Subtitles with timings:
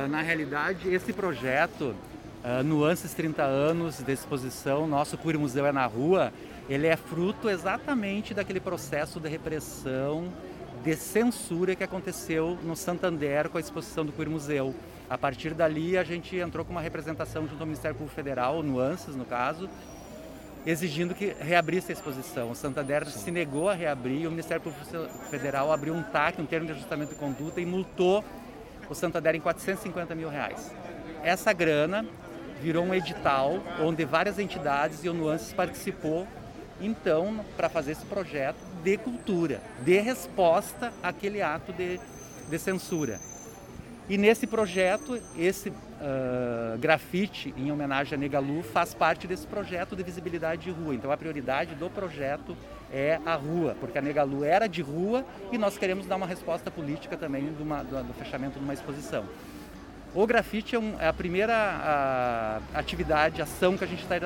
[0.00, 1.94] Uh, na realidade, esse projeto,
[2.44, 6.32] uh, Nuances 30 anos de exposição, nosso Queer Museu é na rua,
[6.68, 10.32] ele é fruto exatamente daquele processo de repressão,
[10.82, 14.74] de censura que aconteceu no Santander com a exposição do Queer Museu.
[15.08, 19.16] A partir dali, a gente entrou com uma representação junto ao Ministério Público Federal, Nuances
[19.16, 19.68] no caso,
[20.64, 22.50] exigindo que reabrisse a exposição.
[22.50, 23.18] O Santander Sim.
[23.18, 24.86] se negou a reabrir e o Ministério Público
[25.30, 28.24] Federal abriu um TAC, um termo de ajustamento de conduta, e multou
[28.90, 30.74] o Santander em 450 mil reais.
[31.22, 32.04] Essa grana
[32.60, 36.26] virou um edital onde várias entidades e o Nuances participou,
[36.80, 42.00] então, para fazer esse projeto de cultura, de resposta àquele ato de,
[42.48, 43.20] de censura.
[44.10, 50.02] E nesse projeto, esse uh, grafite em homenagem a Negalu faz parte desse projeto de
[50.02, 50.96] visibilidade de rua.
[50.96, 52.56] Então a prioridade do projeto
[52.92, 56.72] é a rua, porque a Negalu era de rua e nós queremos dar uma resposta
[56.72, 59.24] política também do, uma, do, do fechamento de uma exposição.
[60.12, 64.16] O grafite é, um, é a primeira a, atividade, ação que a gente está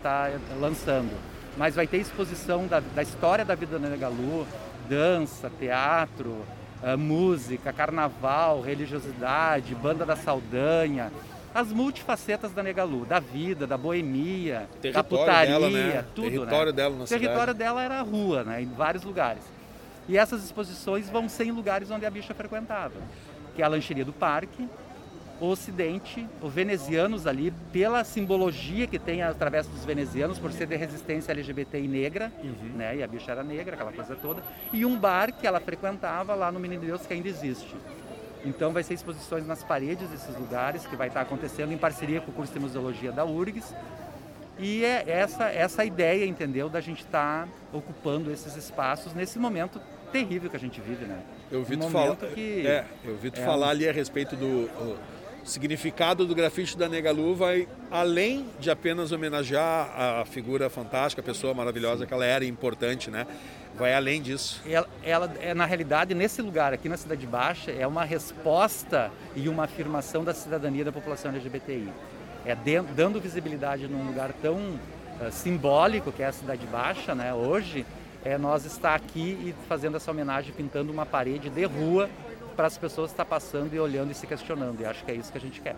[0.00, 0.30] tá
[0.60, 1.10] lançando.
[1.56, 4.46] Mas vai ter exposição da, da história da vida da Negalu,
[4.88, 6.44] dança, teatro,
[6.98, 11.10] música, carnaval, religiosidade, banda da Saldanha,
[11.54, 16.04] as multifacetas da Negalu, da vida, da boemia, da putaria, dela, né?
[16.14, 16.26] tudo.
[16.26, 16.76] O território né?
[16.76, 17.58] dela na O território cidade.
[17.58, 18.62] dela era a rua, né?
[18.62, 19.42] em vários lugares.
[20.08, 22.94] E essas exposições vão ser em lugares onde a bicha frequentava,
[23.54, 24.68] que é a lancheria do parque,
[25.40, 30.76] o Ocidente, os venezianos ali, pela simbologia que tem através dos venezianos, por ser de
[30.76, 32.76] resistência LGBT e negra, uhum.
[32.76, 32.96] né?
[32.96, 34.42] E a bicha era negra, aquela coisa toda.
[34.72, 37.74] E um bar que ela frequentava lá no Menino Deus, que ainda existe.
[38.44, 42.30] Então vai ser exposições nas paredes desses lugares, que vai estar acontecendo em parceria com
[42.30, 43.74] o curso de museologia da URGS.
[44.58, 49.80] E é essa, essa ideia, entendeu, da gente estar tá ocupando esses espaços nesse momento
[50.12, 51.18] terrível que a gente vive, né?
[51.50, 54.70] Eu ouvi um tu, falar, que é, eu tu é falar ali a respeito do
[55.44, 61.24] o significado do grafite da Negalu vai além de apenas homenagear a figura fantástica, a
[61.24, 63.26] pessoa maravilhosa que ela era importante, né?
[63.76, 64.62] Vai além disso.
[64.66, 69.48] Ela, ela é na realidade nesse lugar aqui na Cidade Baixa é uma resposta e
[69.48, 71.92] uma afirmação da cidadania da população LGBTI.
[72.46, 77.34] É de, dando visibilidade num lugar tão uh, simbólico que é a Cidade Baixa, né?
[77.34, 77.84] Hoje
[78.24, 82.08] é nós estar aqui e fazendo essa homenagem, pintando uma parede de rua
[82.54, 84.80] para as pessoas estar passando e olhando e se questionando.
[84.80, 85.76] E acho que é isso que a gente quer.